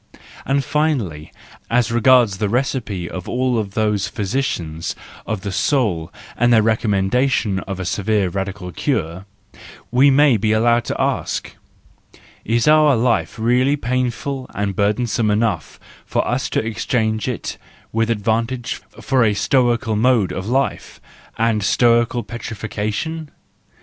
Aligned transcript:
And 0.47 0.63
finally, 0.65 1.31
as 1.69 1.91
regards 1.91 2.39
the 2.39 2.49
recipe 2.49 3.07
of 3.07 3.29
all 3.29 3.63
those 3.63 4.07
physicians 4.07 4.95
of 5.27 5.41
the 5.41 5.51
soul 5.51 6.11
and 6.35 6.51
their 6.51 6.63
recommendation 6.63 7.59
of 7.67 7.79
a 7.79 7.85
severe 7.85 8.27
radical 8.29 8.71
cure, 8.71 9.27
we 9.91 10.09
may 10.09 10.37
be 10.37 10.53
allowed 10.53 10.85
to 10.85 10.99
ask: 10.99 11.55
Is 12.43 12.67
our 12.67 12.95
life 12.95 13.37
really 13.37 13.75
painful 13.75 14.49
and 14.55 14.75
burdensome 14.75 15.29
enough 15.29 15.79
for 16.07 16.27
us 16.27 16.49
to 16.49 16.65
exchange 16.65 17.27
it 17.27 17.59
with 17.91 18.09
advantage 18.09 18.81
for 18.99 19.23
a 19.23 19.35
Stoical 19.35 19.95
mode 19.95 20.31
of 20.31 20.47
life, 20.49 20.99
and 21.37 21.61
Stoical 21.61 22.23
petrification 22.23 23.29